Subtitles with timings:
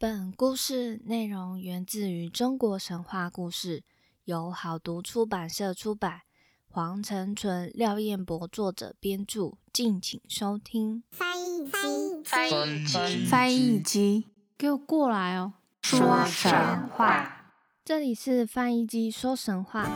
[0.00, 3.82] 本故事内容源自于中国神话故事，
[4.26, 6.20] 由好读出版社出版，
[6.68, 11.02] 黄成纯、廖彦博作者编著，敬请收听。
[11.10, 15.54] 翻译机，翻译机，翻译机，给我过来哦！
[15.82, 17.52] 说神话，
[17.84, 19.90] 这里是翻译机说神话。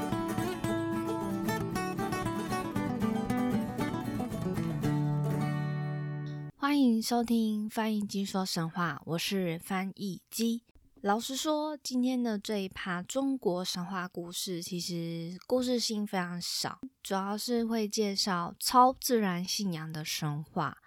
[6.83, 10.65] 欢迎收听翻译机说神话，我是翻译机。
[11.01, 20.79] 老实说，今天的这一趴中国神话故事，其实故事性非常少，主要是会介绍超自然信仰的神话，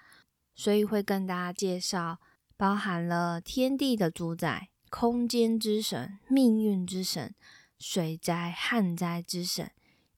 [0.53, 2.20] 所以会跟大家介绍
[2.58, 7.34] 包含了天地的主宰、空间之神、命运之神、
[7.80, 9.72] 水灾旱灾之神，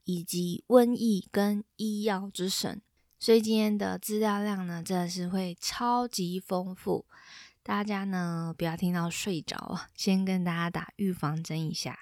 [0.05, 2.81] 以及瘟疫跟医药之神。
[3.19, 7.05] 所以今天的资料量呢，真的是会超级丰富，
[7.63, 11.97] 大家呢不要听到睡着，先跟大家打预防针一下。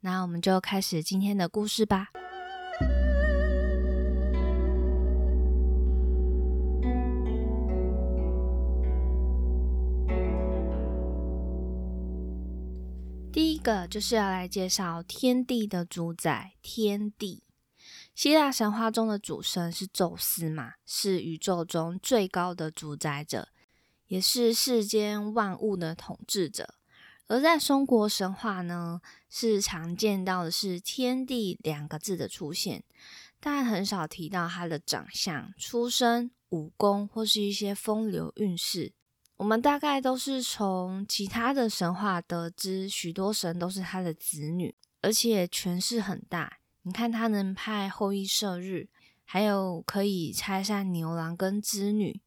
[0.00, 2.08] 那我们就开始今天的故事吧。
[13.32, 17.44] 第一个就是要来介绍天地的主宰——天地。
[18.14, 23.48] 希腊神话中的主神是宙斯嘛，是宇宙中最高的主宰者，
[24.08, 26.74] 也是世间万物的统治者。
[27.28, 29.00] 而在中国神话呢，
[29.30, 32.82] 是常见到的是“天地”两个字的出现，
[33.38, 38.92] 但很少提到他的长相、出身、武功或是一些风流韵事。
[39.36, 46.58] 我们大概都是从其他的神话得知，许多神都是他的子女，而且权势很大。
[46.82, 48.88] 你看，他能派后羿射日，
[49.24, 52.22] 还有可以拆散牛郎跟织女，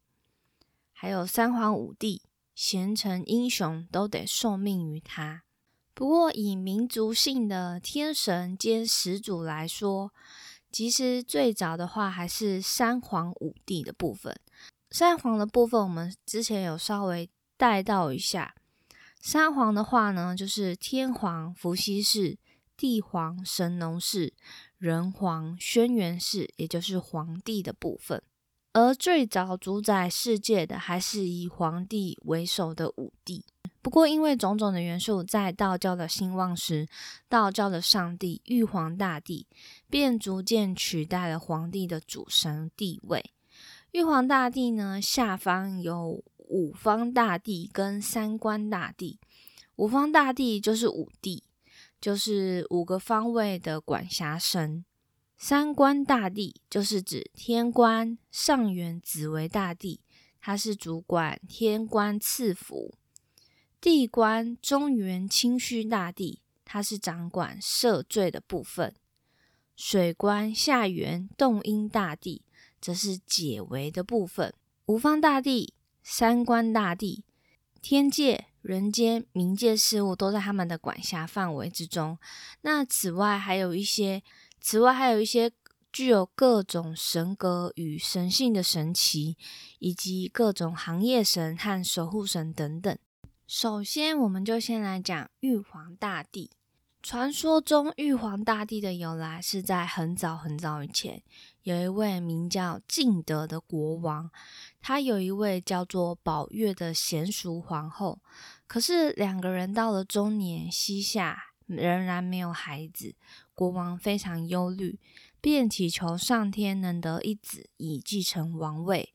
[0.92, 2.22] 还有三皇五帝、
[2.54, 5.42] 贤臣英雄都得受命于他。
[5.92, 10.12] 不过，以民族性的天神兼始祖来说，
[10.70, 14.38] 其实最早的话还是三皇五帝的部分。
[14.90, 18.54] 三皇的部分，我们之前有稍微带到一下。
[19.20, 22.38] 三皇的话呢，就是天皇伏羲氏。
[22.76, 24.32] 帝皇神农氏、
[24.78, 28.22] 人皇轩辕氏，也就是皇帝的部分。
[28.72, 33.44] 而最早主宰世界的，还是以皇帝为首的五帝。
[33.80, 36.88] 不过，因为种种的元素，在道教的兴旺时，
[37.28, 39.46] 道教的上帝玉皇大帝
[39.88, 43.22] 便逐渐取代了皇帝的主神地位。
[43.92, 49.20] 玉皇大帝呢，下方有五方大帝跟三官大帝。
[49.76, 51.43] 五方大帝就是五帝。
[52.04, 54.84] 就是五个方位的管辖神，
[55.38, 60.02] 三官大帝就是指天官上元紫微大帝，
[60.38, 62.92] 他是主管天官赐福；
[63.80, 68.90] 地官中元清虚大帝，他是掌管赦罪的部分；
[69.74, 72.44] 水官下元洞阴大帝，
[72.82, 74.50] 则是解围的部分；
[74.84, 75.72] 五方大帝、
[76.02, 77.24] 三官大帝、
[77.80, 78.48] 天界。
[78.64, 82.18] 人间、冥界事物都在他们的管辖范围之中。
[82.62, 84.22] 那此外还有一些，
[84.58, 85.52] 此外还有一些
[85.92, 89.36] 具有各种神格与神性的神奇，
[89.80, 92.98] 以及各种行业神和守护神等等。
[93.46, 96.50] 首先，我们就先来讲玉皇大帝。
[97.02, 101.22] 传说中，玉皇大帝的由来是在很早很早以前，
[101.64, 104.30] 有一位名叫敬德的国王，
[104.82, 108.20] 他有一位叫做宝月的娴熟皇后。
[108.66, 113.14] 可是两个人到了中年，膝下仍然没有孩子，
[113.54, 115.00] 国王非常忧虑，
[115.40, 119.14] 便祈求上天能得一子，以继承王位。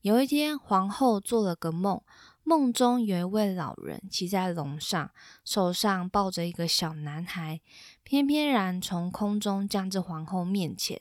[0.00, 2.00] 有一天，皇后做了个梦。
[2.42, 5.12] 梦中有一位老人骑在龙上，
[5.44, 7.60] 手上抱着一个小男孩，
[8.02, 11.00] 翩翩然从空中降至皇后面前。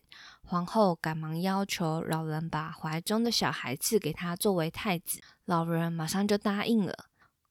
[0.50, 7.06] 皇后赶忙要求老人把怀中的小孩赐给他作为太子，老人马上就答应了。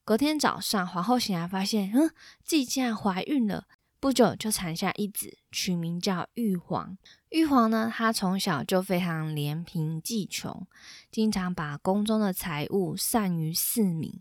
[0.05, 2.11] 隔天早上，皇后醒来发现，嗯，
[2.43, 3.67] 自己竟然怀孕了。
[4.00, 6.99] 不久就产下一子，取名叫玉皇。
[7.29, 10.67] 玉皇呢，他从小就非常怜贫济穷，
[11.12, 14.21] 经常把宫中的财物散于四民。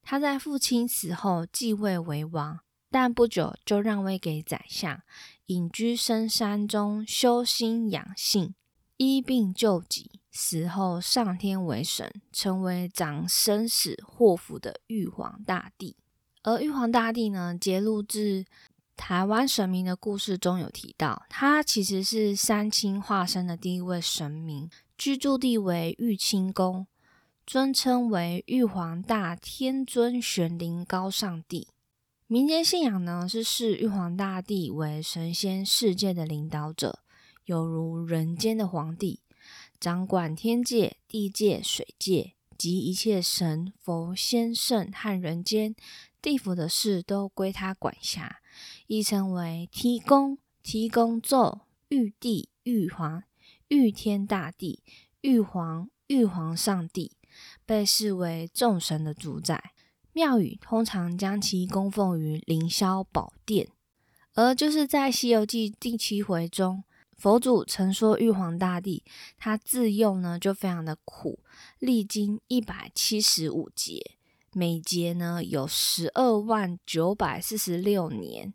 [0.00, 5.02] 他在父亲死后继位为王，但不久就让位给宰相，
[5.46, 8.54] 隐居深山中修心养性，
[8.96, 10.20] 医病救己。
[10.30, 15.96] 死后上天为神，成为掌生死祸福的玉皇大帝。
[16.44, 18.46] 而玉皇大帝呢，揭露至
[18.96, 26.86] 台湾神明的故事中有提到，他其实是三清化身的第一位神明，居住地为玉清宫，
[27.44, 31.66] 尊称为玉皇大天尊玄灵高上帝。
[32.30, 36.98] 民间信仰呢，是视玉皇大帝为神仙世界的领导者，
[37.46, 39.22] 犹如人间的皇帝，
[39.80, 45.74] 掌管天界、地界、水界及一切神佛仙圣和人间
[46.20, 48.40] 地府的事都归他管辖，
[48.86, 53.22] 亦称为提公、提公咒、玉帝、玉皇、
[53.68, 54.82] 玉天大帝、
[55.22, 57.16] 玉皇、玉皇上帝，
[57.64, 59.72] 被视为众神的主宰。
[60.12, 63.68] 庙宇通常将其供奉于凌霄宝殿，
[64.34, 66.82] 而就是在《西游记》第七回中，
[67.16, 69.04] 佛祖曾说玉皇大帝
[69.36, 71.40] 他自幼呢就非常的苦，
[71.78, 74.12] 历经一百七十五劫，
[74.52, 78.54] 每劫呢有十二万九百四十六年，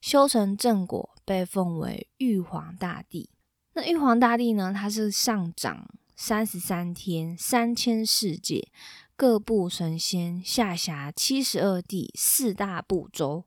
[0.00, 3.30] 修成正果，被奉为玉皇大帝。
[3.74, 8.68] 那玉皇大帝呢，他是上掌三十三天，三千世界。
[9.16, 13.44] 各部神仙下辖七十二地四大部洲，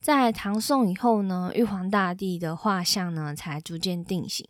[0.00, 4.48] 在唐宋以后呢，玉皇大帝的画像呢才逐渐定型。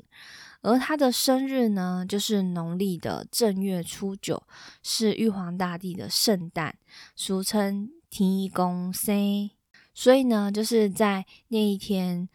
[0.61, 4.41] 而他的生日呢，就是农历的正月初九，
[4.85, 6.77] 是玉皇大帝的圣诞，
[7.17, 9.51] 俗称天公生。
[9.93, 12.29] 所以呢，就是在那一天，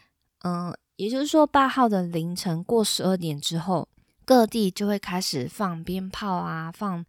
[0.44, 3.88] 嗯，也就是说八号的凌晨过十二点之后，
[4.26, 7.06] 各地就会开始放鞭炮啊，放。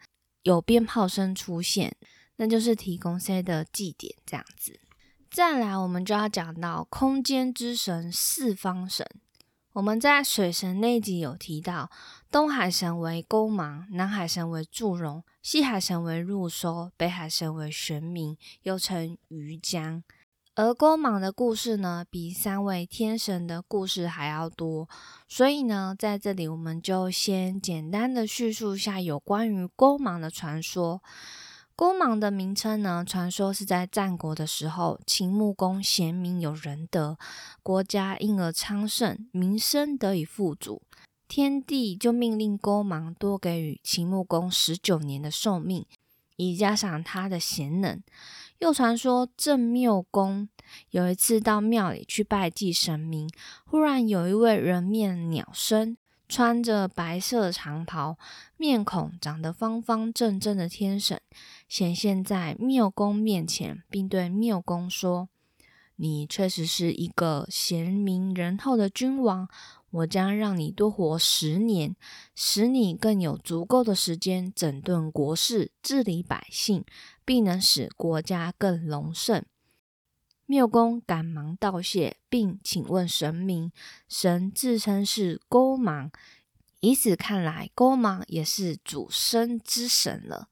[0.49, 1.95] 有鞭炮声出现，
[2.37, 4.81] 那就是提供 C 的祭典这样子。
[5.31, 9.07] 再来，我们就要讲到空间之神四方神。
[9.75, 11.91] 我们在水神那集有提到，
[12.31, 20.03] 东海神为勾芒，南海神为祝融，西海神为入收，北海神为玄冥，又称鱼江。
[20.59, 24.89] 而勾芒的故事呢，比三位天神的故事还要多，
[25.29, 31.01] 所以呢，在这里我们就先简单的叙述一下有关于勾芒的传说。
[31.77, 37.17] 勾芒的名称呢，传说是在战国的时候，秦穆公贤明有仁德，
[37.63, 40.83] 国家因而昌盛，民生得以富足，
[41.29, 45.87] 天帝就命令勾芒多给予秦穆公十九年的寿命，
[46.35, 48.03] 以加上他的贤能。
[48.59, 50.49] 又传说郑缪公
[50.91, 53.31] 有一次到庙里去拜祭神明，
[53.65, 55.97] 忽然有一位人面鸟身，
[56.29, 58.19] 穿着白色长袍，
[58.57, 61.21] 面孔长得方方正正的天神
[61.69, 65.29] 显现在缪公面前，并对缪公说
[65.95, 69.49] ：“你确实是一个贤明仁厚的君王。”
[69.91, 71.97] 我将让你多活十年，
[72.35, 76.85] 使你更有足够的时间整顿国事、治理百姓，
[77.29, 79.45] 并能使国家更隆盛。
[80.47, 83.71] 缪公赶忙道谢，并请问神明，
[84.09, 86.11] 神自称是勾芒，
[86.81, 90.49] 以此看来，勾芒也是主生之神了。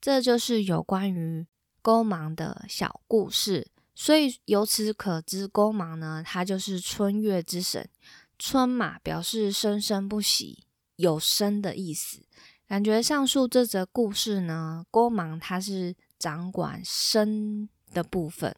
[0.00, 1.46] 这就是有关于
[1.80, 3.70] 勾芒的小故事。
[3.94, 7.88] 所以由此可知，勾芒呢，他就是春月之神。
[8.36, 10.64] 春嘛，表示生生不息，
[10.96, 12.22] 有生的意思。
[12.70, 18.54] 感觉上述这则故事呢，勾芒他是掌管生的部分，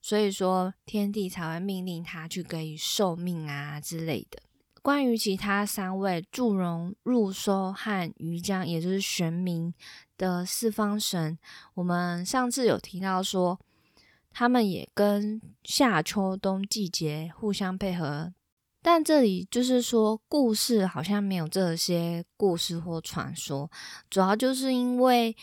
[0.00, 4.40] 所以说天帝才会命令他去给予寿命啊之类的。
[4.80, 9.72] 关于其他三位祝融、入收和鱼江，也就是玄冥
[10.16, 11.36] 的四方神，
[11.74, 13.58] 我们上次有提到说，
[14.30, 18.32] 他们也跟夏秋冬季节互相配合。
[18.82, 23.70] 但这里就是说，故事好像没有这些故事或传说，
[24.10, 25.36] 主要就是因为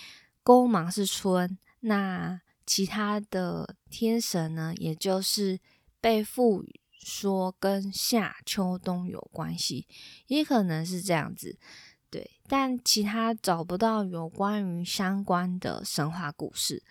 [0.44, 5.60] 勾芒是春，那其他的天神呢，也就是
[6.02, 9.88] 被赋予说跟夏秋冬有关系，
[10.28, 11.58] 也可能是这样子，
[12.10, 12.30] 对。
[12.48, 16.84] 但其他找不到有关于相关的神话故事。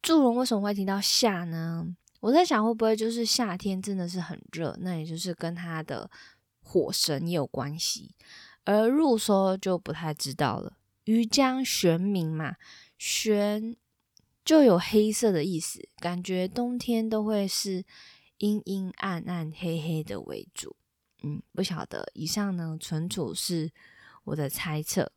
[0.00, 1.94] 祝融为什么会提到夏呢？
[2.24, 6.10] 我在想，会不会就是夏天真的是很热，那也就是跟他的
[6.62, 8.14] 火神也有关系。
[8.64, 10.78] 而入说就不太知道了。
[11.04, 12.56] 鱼江玄冥嘛，
[12.96, 13.76] 玄
[14.42, 17.84] 就有黑色的意思，感觉冬天都会是
[18.38, 20.76] 阴阴暗暗、黑黑的为主。
[21.22, 22.10] 嗯，不晓得。
[22.14, 23.70] 以上呢，纯属是
[24.24, 25.12] 我的猜测。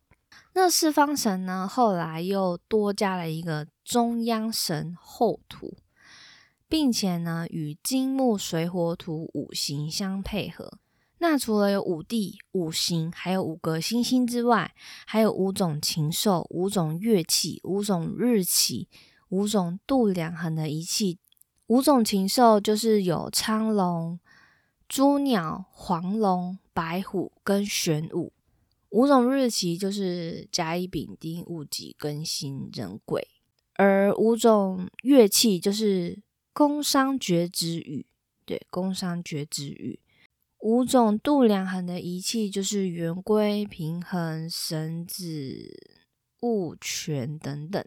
[0.52, 5.78] 那四方神呢，后来又多加了一个中央神后土。
[6.68, 10.78] 并且呢，与金木水火土五行相配合。
[11.20, 14.72] 那除了有五帝、五行，还有五个星星之外，
[15.04, 18.88] 还有五种禽兽、五种乐器、五种日期、
[19.30, 21.18] 五种度量衡的仪器。
[21.66, 24.20] 五种禽兽就是有苍龙、
[24.88, 28.32] 朱鸟、黄龙、白虎跟玄武。
[28.90, 33.26] 五种日期就是甲乙丙丁戊己庚辛壬癸，
[33.74, 36.22] 而五种乐器就是
[36.58, 38.04] 宫商角徵羽，
[38.44, 40.00] 对，宫商角徵羽。
[40.58, 45.22] 五种度量衡的仪器就是圆规、平衡、绳子、
[46.40, 47.86] 物权等等，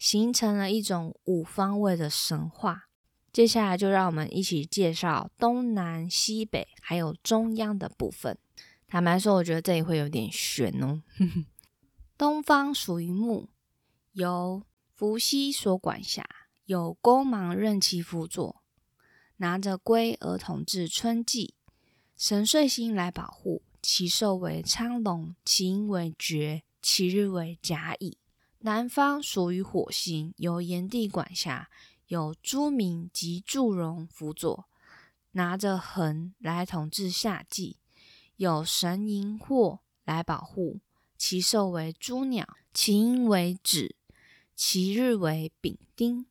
[0.00, 2.88] 形成了一种五方位的神话。
[3.32, 8.36] 接下来就让我们一起介绍东南西北还有中央的部分。
[8.88, 11.04] 坦白说，我觉得这里会有点悬哦。
[12.18, 13.48] 东方属于木，
[14.14, 14.64] 由
[14.96, 16.26] 伏羲所管辖，
[16.64, 18.62] 有弓芒任其辅佐，
[19.38, 21.54] 拿着龟而统治春季，
[22.16, 28.18] 神岁星来保护，其寿为昌龙，其阴为绝，其日为甲乙。
[28.60, 31.68] 南方属于火星，由炎帝管辖。
[32.08, 34.66] 有朱明及祝融辅佐，
[35.30, 37.78] 拿着衡来统治夏季；
[38.36, 40.80] 有神荧惑来保护，
[41.16, 43.96] 其寿为朱鸟，其音为止，
[44.54, 46.26] 其日为丙丁。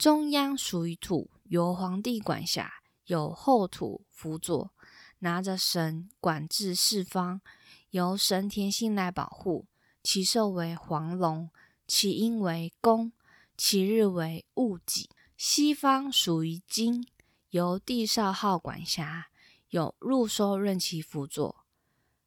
[0.00, 2.72] 中央属于土，由皇帝管辖，
[3.04, 4.72] 有后土辅佐，
[5.18, 7.42] 拿着神管制四方；
[7.90, 9.66] 由神田星来保护，
[10.02, 11.50] 其寿为黄龙，
[11.86, 13.12] 其音为公。
[13.58, 17.06] 其日为戊己，西方属于金，
[17.50, 19.28] 由帝少昊管辖，
[19.68, 21.66] 有入收任其辅佐，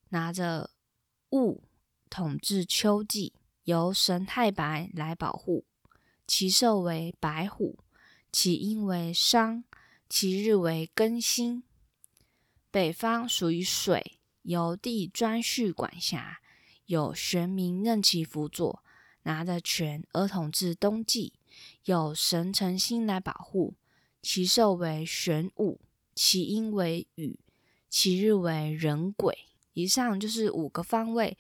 [0.10, 0.70] 拿着
[1.32, 1.64] 戊
[2.08, 5.66] 统治秋季，由神太白来保护，
[6.36, 7.78] 其寿为白虎，
[8.32, 9.64] 其音为商，
[10.10, 11.62] 其日为庚辛。
[12.72, 16.40] 北方属于水，由帝颛顼管辖，
[16.88, 18.84] 有玄冥任其辅佐。
[19.22, 21.34] 拿着权而统治冬季，
[21.86, 23.76] 有神诚心来保护，
[24.24, 25.80] 其寿为玄武，
[26.16, 27.40] 其音为雨，
[27.92, 29.38] 其日为壬癸。
[29.74, 31.38] 以上就是五个方位，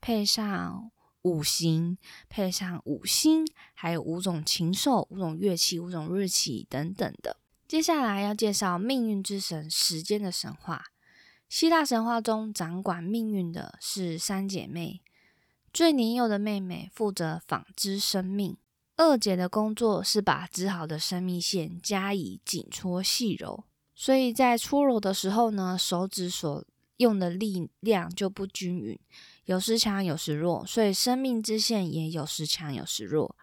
[0.00, 0.92] 配上
[1.26, 7.36] 五行，配上五星，还有五种禽兽、五种乐器、五种日期等等的。
[7.66, 10.84] 接下来要介绍命运之神时间的神话。
[11.48, 15.00] 希腊神话中掌管命运的是三姐妹。
[15.72, 18.56] 最年幼的妹妹负责纺织生命，
[18.96, 23.64] 二姐的工作是把织好的生命线加以紧搓细揉，
[23.96, 26.64] 所以在搓揉的时候呢，手指所
[26.98, 28.98] 用的力量就不均匀，
[29.46, 33.34] 有时强有时弱，所以生命之线也有时强有时弱。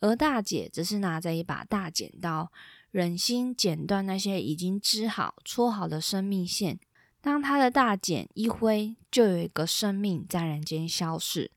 [0.00, 2.50] 而大姐则是拿着一把大剪刀，
[2.90, 6.78] 忍心剪断那些已经织好、搓好的生命线。
[7.20, 11.50] 当她的大剪一挥，就有一个生命在人间消逝。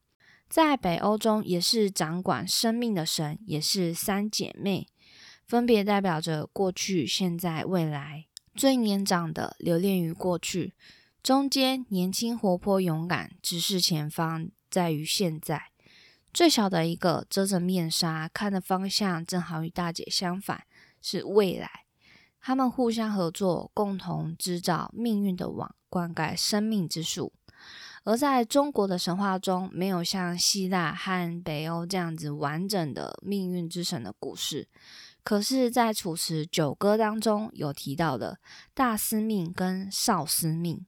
[0.48, 4.88] 在北欧中，也是掌管生命的神，也是三姐妹，
[5.46, 8.27] 分别代表着过去、现在、未来。
[8.56, 10.74] 最年长的留恋于过去，
[11.27, 15.74] 中间年轻活泼勇敢，直视前方，在于现在。
[16.34, 20.63] 最小的一个遮着面纱，看的方向正好与大姐相反，
[21.01, 21.84] 是未来。
[22.39, 27.34] 他们互相合作，共同织造命运的网，灌溉生命之树。
[28.05, 34.69] 而在中国的神话中，没有像希腊和北欧这样子完整的命运之神的故事。
[35.25, 38.39] 可是，在《楚辞九歌》当中有提到的
[38.74, 40.86] 大司命跟少司命。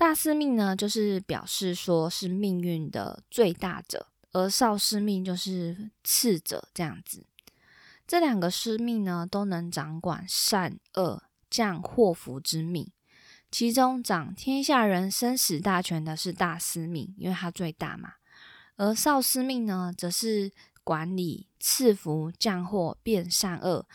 [0.00, 7.26] 大司命呢，就是表示说是命运的最大者，而少司命就是次者，这样子。
[8.06, 12.90] 这两个司命呢，都能掌管善恶、降祸福之命。
[13.50, 18.14] 其中掌天下人生死大权的是大司命，因为他最大嘛。
[18.76, 20.50] 而少司命呢，则是
[20.82, 23.86] 管理赐福、降祸、变善恶、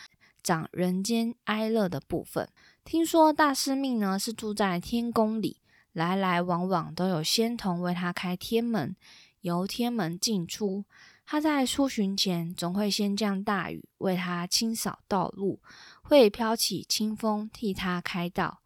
[0.44, 2.48] 掌人间哀乐的部分。
[2.84, 5.58] 听说大司命呢是住在天宫里，
[5.96, 8.98] 来来往往都有仙童为他开天门，
[9.40, 10.84] 由天门进出。
[11.26, 15.62] 他在出巡前，总会先降大雨为他清扫道路，
[16.02, 18.60] 会飘起清风替他开道。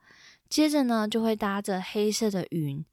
[0.50, 2.84] 接着呢，就会搭着黑色的云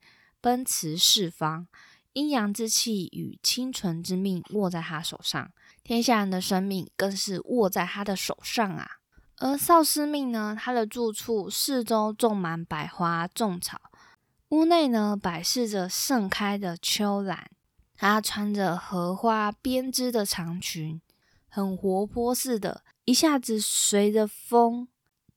[0.43, 1.67] 奔驰四方，
[2.13, 5.51] 阴阳之气与清纯之命握在他手上，
[5.83, 8.87] 天下人的生命更是握在他的手上啊。
[9.39, 13.81] 而少司命呢，他的住处四周种满百花种草，
[14.51, 17.51] 屋内呢摆饰着盛开的秋兰，
[17.97, 21.01] 她穿着荷花编织的长裙，
[21.49, 24.89] 很活泼似的，一下子随着风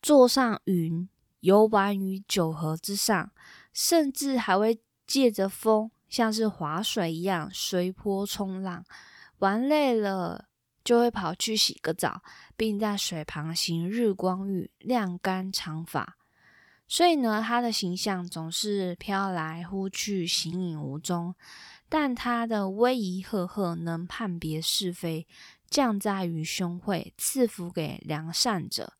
[0.01, 1.09] 坐上云。
[1.41, 3.31] 游玩于九河之上，
[3.71, 8.83] 甚至还会借着风，像是划水一样随波冲浪。
[9.37, 10.49] 玩累了，
[10.83, 12.21] 就会跑去洗个澡，
[12.57, 16.17] 并在水旁行日光浴，晾干长发。
[16.91, 21.35] 所以呢，他的形象总是飘来忽去，形影无踪。
[21.87, 25.27] 但他的威仪赫赫，能判别是非，
[25.69, 28.93] 降灾于凶秽，赐福给良善者，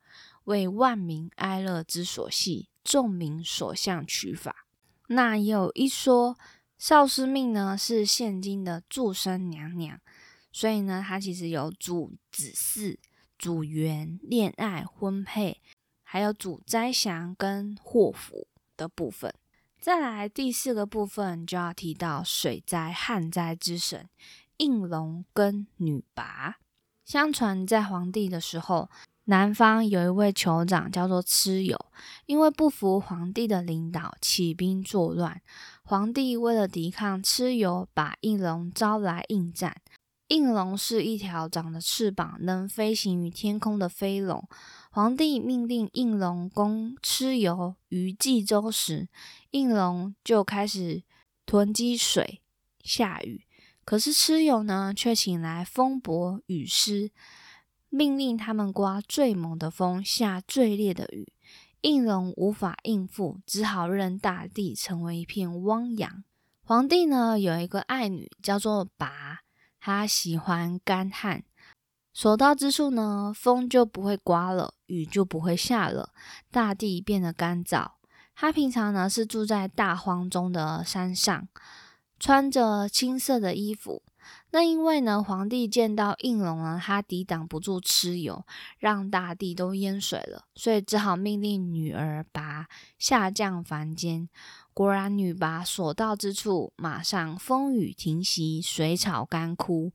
[0.44, 4.68] 为万民哀乐之所系，众民所向取法。
[5.08, 6.38] 那有一说，
[6.78, 10.00] 少师命呢是现今的祝生娘娘，
[10.52, 12.98] 所以呢，他其实有主子嗣、
[13.38, 15.62] 主缘、恋爱、婚配，
[16.12, 19.32] 还有主灾祥跟祸福的部分。
[19.80, 24.10] 再来第四个部分，就要提到水灾旱灾之神
[24.58, 26.58] 应龙跟女拔。
[27.06, 28.90] 相传在皇帝的时候，
[29.26, 31.80] 南方有一位酋长叫做蚩尤，
[32.26, 35.40] 因为不服皇帝的领导，起兵作乱。
[35.84, 39.80] 皇帝为了抵抗蚩尤，把应龙招来应战。
[40.30, 44.48] 应龙是一条长着翅膀、能飞行于天空的飞龙。
[44.92, 49.10] 皇帝命令应龙攻蚩尤于冀州时，
[49.50, 51.04] 应龙就开始
[51.48, 52.42] 囤积水
[52.84, 53.46] 下雨。
[53.84, 57.12] 可是蚩尤呢，却请来风伯雨师，
[57.90, 61.34] 命令他们刮最猛的风，下最烈的雨。
[61.82, 66.24] 应龙无法应付，只好任大地成为一片汪洋。
[66.62, 69.40] 皇帝呢，有一个爱女，叫做拔。
[69.80, 71.44] 他喜欢干旱，
[72.14, 76.12] 所到之处呢，风就不会刮了，雨就不会下了，
[76.52, 77.92] 大地变得干燥。
[78.36, 81.48] 他平常呢是住在大荒中的山上，
[82.20, 84.04] 穿着青色的衣服。
[84.52, 88.46] 那因为呢，皇帝见到应龙呢，他抵挡不住蚩尤，
[88.78, 92.68] 让大地都淹水了，所以只好命令女儿拔
[92.98, 94.30] 下降凡间。
[94.80, 99.92] 果然，女魃所到之处，马上风雨停息，水草干枯，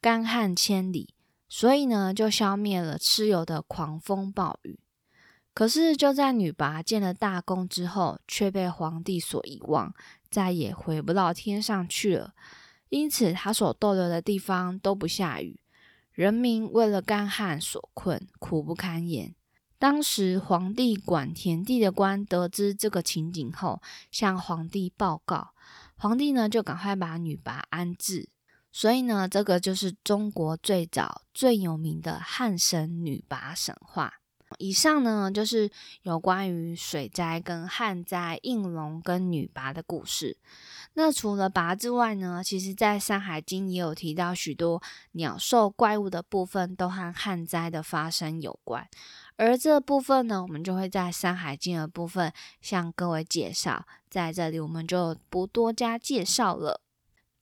[0.00, 1.14] 干旱千里。
[1.48, 4.80] 所以呢，就消灭了蚩尤的狂风暴雨。
[5.54, 9.94] 可是，就在女魃建了大功之后，却被皇帝所遗忘，
[10.28, 12.34] 再也回不到天上去了。
[12.88, 15.60] 因此，他所逗留的地方都不下雨，
[16.10, 19.36] 人民为了干旱所困，苦不堪言。
[19.82, 25.54] 当时皇帝管田地的官得知这个情景后，向皇帝报告。
[25.96, 28.28] 皇帝呢就赶快把女魃安置。
[28.70, 34.14] 所以呢，这个就是中国最早最有名的汉神女魃神话。
[34.58, 35.70] 以上呢就是
[36.02, 40.36] 有关于水灾跟旱灾、应龙跟女拔的故事。
[40.94, 44.80] 那除了拔之外呢，其实在《山海经》也有提到许多
[45.12, 48.86] 鸟兽怪物的部分都和旱灾的发生有关。
[49.44, 56.80] 而这部分呢，我们就会在《山海经》的部分向各位介绍，在这里我们就不多加介绍了。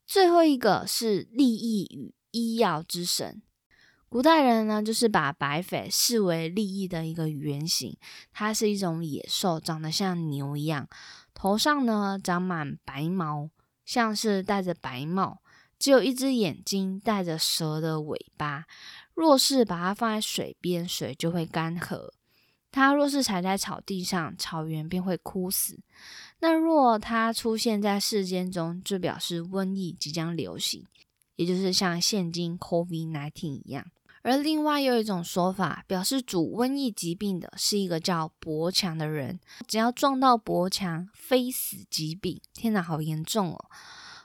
[0.06, 3.42] 最后一个是利益与医药之神，
[4.08, 7.94] 古代人呢就是把白匪视为利益的一个原型，
[8.32, 10.88] 它是一种野兽，长得像牛一样，
[11.34, 13.50] 头上呢长满白毛，
[13.84, 15.42] 像是戴着白帽，
[15.78, 18.64] 只有一只眼睛，带着蛇的尾巴。
[19.20, 22.08] 若是把它放在水边，水就会干涸；
[22.72, 25.78] 它若是踩在草地上，草原便会枯死。
[26.38, 30.86] 那若它出现在世间中，就表示瘟疫即将流行，
[31.36, 33.84] 也就是像现今 COVID-19 一样。
[34.22, 42.40] 而另外又有一种说法，表示主瘟疫疾病的是一个叫伯强的人，只要撞到伯强，非死即病。
[42.54, 43.66] 天哪，好严重哦！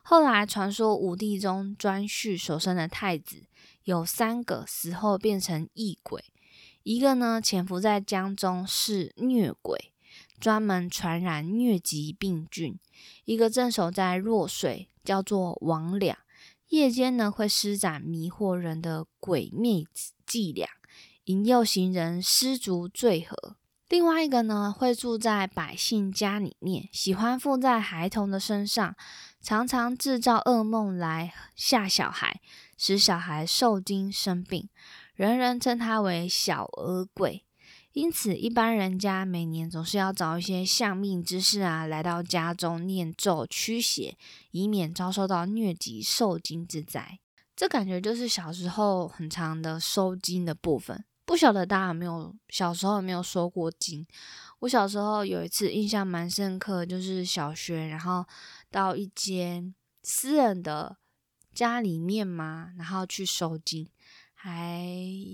[0.04, 3.44] 后来传说武帝中颛顼所生的太子。
[3.86, 6.26] 有三个死后变成异鬼，
[6.84, 9.94] 一个呢潜伏在江中是疟鬼，
[10.40, 12.80] 专门传染疟疾病菌；
[13.26, 16.18] 一个镇守在弱水，叫做王两，
[16.70, 19.86] 夜间呢会施展迷惑人的鬼魅
[20.26, 20.68] 伎俩，
[21.26, 23.54] 引诱行人失足坠河；
[23.88, 28.96] 另外一个呢会住在百姓家里面，喜欢附在孩童的身上，
[29.42, 32.42] 常常制造噩梦来吓小孩。
[32.78, 34.70] 使小孩受惊生病，
[35.16, 37.44] 人人称他为小儿鬼。
[37.94, 44.18] 因此，一般人家每年总是要找一些相命之士啊，来到家中念咒驱邪，
[44.52, 47.20] 以免遭受到疟疾受惊之灾。
[47.56, 51.06] 这感觉就是小时候很长的收惊的部分。
[51.26, 54.06] 不晓得大家有没有小时候有没有收过惊？
[54.60, 58.26] 我小时候有一次印象蛮深刻，就是小学，然后
[58.70, 60.98] 到一间私人的。
[61.56, 63.88] 家里面嘛，然后去收金，
[64.34, 64.86] 还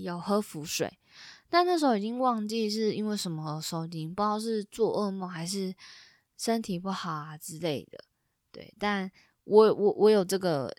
[0.02, 0.98] 有喝符水，
[1.50, 5.74] 但那时候已经忘记是因为什么收金，不知道是做噩梦还是
[6.38, 8.04] 身体不好啊之类的。
[8.52, 9.10] 对，但
[9.44, 10.74] 我我我有这个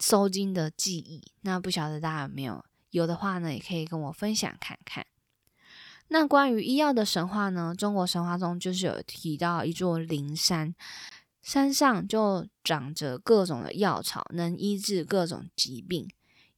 [0.00, 2.64] 收金的记忆，那不晓得大家有没有？
[2.90, 5.06] 有的话呢，也可以跟我分享看看。
[6.10, 7.74] 那关于医药的神话呢？
[7.76, 10.74] 中国神话中就是有提到一座灵山，
[11.48, 16.06] 山上就长着各种的药草，能医治各种疾病。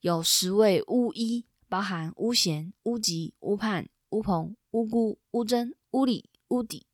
[0.01, 6.89] 有十位巫医，包含巫贤、巫吉、巫盼、巫鹏、巫姑、巫真、巫里、巫底、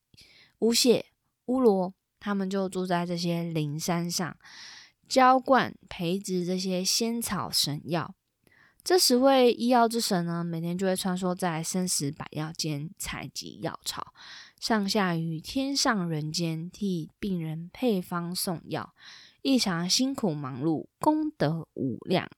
[0.59, 1.07] 巫谢、
[1.47, 4.37] 巫罗，他们就住在这些灵山上，
[5.09, 8.15] 浇灌、培植这些仙草神药。
[8.85, 14.13] 这十位医药之神呢，每天就会穿梭在生死百药间，采集药草，
[14.59, 18.95] 上下于天上人间，替病人配方送药，
[19.42, 22.29] 异常辛苦忙碌，功德无量。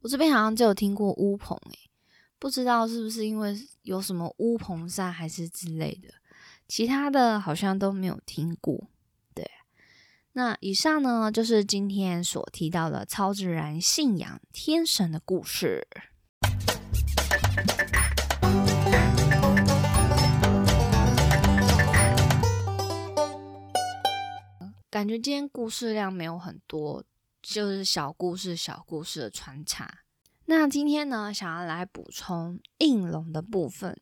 [0.00, 1.90] 我这边好像只有听过乌篷，诶，
[2.38, 6.14] 不知道是不是因为有什么乌篷山还是之类的，
[6.68, 8.88] 其他的好像都没有听过。
[9.34, 9.50] 对，
[10.32, 15.86] 那以上呢，就是今天所提到的超自然信仰天神的故事。
[24.94, 27.02] 感觉今天故事量没有很多，
[27.42, 29.92] 就是小故事、小故事的穿插。
[30.44, 34.00] 那今天呢，想要来补充应龙的部分。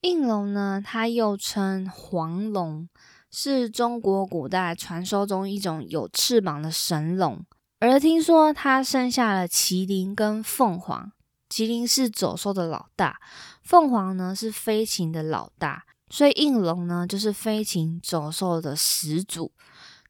[0.00, 2.88] 应龙呢，它又称黄龙，
[3.30, 7.40] 是中国古代传说中一种有翅膀的神龙。
[7.78, 11.12] 而听说它生下了麒麟跟凤凰，
[11.48, 13.20] 麒麟是走兽的老大，
[13.62, 19.52] 凤凰呢是飞禽的老大，所以应龙呢就是飞禽走兽的始祖。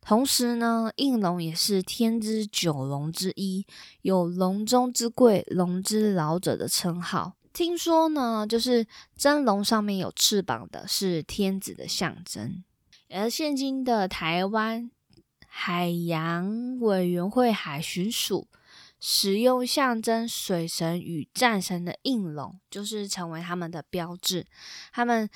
[0.04, 3.64] 同时呢，应龙也是天之九龙之一，
[4.02, 7.34] 有“龙中之贵，龙之老者”的称号。
[7.52, 8.84] 听说呢，就是
[9.16, 12.64] 真龙上面有翅膀的，是天子的象征。
[13.10, 14.90] 而现今的台湾
[15.46, 18.48] 海洋委员会海巡署
[18.98, 24.46] 使用象征水神与战神的应龙，就是成为他们的标志。
[24.92, 25.30] 他们。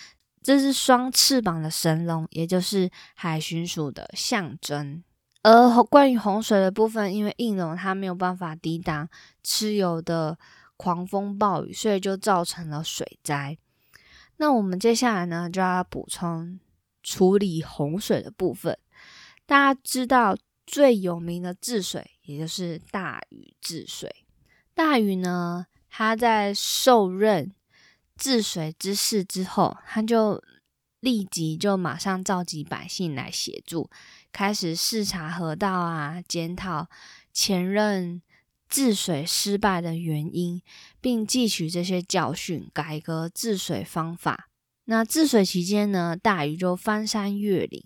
[0.46, 5.02] 这是双翅膀的神龙，也就是海巡署的象征。
[5.42, 9.08] 而关于洪水的部分，因为应龙它没有办法抵挡
[9.44, 10.38] 蚩尤的
[10.76, 13.58] 狂风暴雨，所以就造成了水灾。
[14.36, 16.60] 那我们接下来呢，就要补充
[17.02, 18.78] 处理洪水的部分。
[19.46, 24.24] 大家知道最有名的治水，也就是大禹治水。
[24.74, 27.52] 大禹呢，他在受任。
[28.16, 30.42] 治水之事之后，他就
[31.00, 33.90] 立即就马上召集百姓来协助，
[34.32, 36.88] 开始视察河道啊，检讨
[37.32, 38.22] 前任
[38.68, 40.62] 治水失败的原因，
[41.00, 44.48] 并汲取这些教训，改革治水方法。
[44.86, 47.84] 那治水期间呢，大禹就翻山越岭，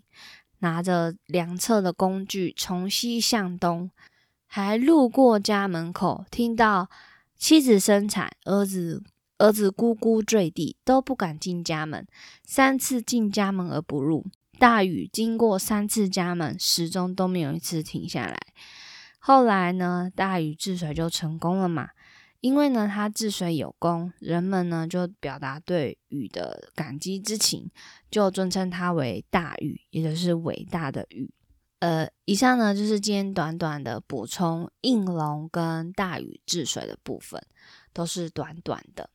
[0.61, 3.91] 拿着量测的工具，从西向东，
[4.47, 6.89] 还路过家门口，听到
[7.37, 9.03] 妻子生产，儿子。
[9.41, 12.07] 儿子咕咕坠地，都不敢进家门。
[12.45, 14.27] 三次进家门而不入。
[14.59, 18.39] 大禹经过三次家门，始终都没有一次停下来。
[19.19, 21.89] 后来呢，大禹治水就成功了嘛？
[22.41, 27.71] 因为呢，他治水有功，人们呢就表达对禹的感激之情，
[28.11, 31.33] 就尊称他为大禹，也就是伟大的禹。
[31.79, 37.43] 呃，以上呢就是今天短短的补充应龙跟大禹治水的部分，
[37.95, 39.09] 都是短短的。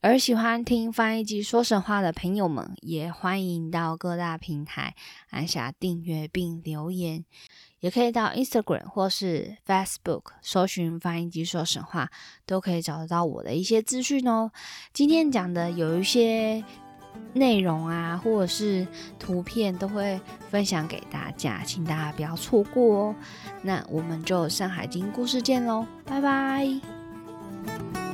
[0.00, 4.94] 而喜欢听翻译机说神话的朋友们，也欢迎到各大平台
[5.30, 7.24] 按下订阅并留言，
[7.80, 12.10] 也可以到 Instagram 或是 Facebook 搜寻翻译机说神话，
[12.46, 14.52] 都可以找得到我的一些资讯哦。
[14.92, 16.64] 今天讲的有一些
[17.32, 18.86] 内容啊，或者是
[19.18, 23.16] 图片，都会分享给大家，请大家不要错过哦。
[23.62, 28.07] 那我们就《山海经》故事见喽，拜拜。